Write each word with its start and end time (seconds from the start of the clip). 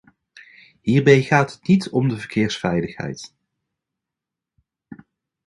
Hierbij 0.81 1.21
gaat 1.21 1.51
het 1.51 1.67
niet 1.67 1.89
om 1.89 2.07
de 2.09 2.17
verkeersveiligheid. 2.17 3.33